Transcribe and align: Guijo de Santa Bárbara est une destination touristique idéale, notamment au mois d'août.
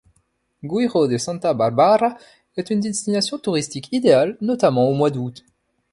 Guijo 0.65 1.07
de 1.07 1.19
Santa 1.19 1.53
Bárbara 1.53 2.17
est 2.57 2.71
une 2.71 2.79
destination 2.79 3.37
touristique 3.37 3.89
idéale, 3.93 4.35
notamment 4.41 4.89
au 4.89 4.95
mois 4.95 5.11
d'août. 5.11 5.45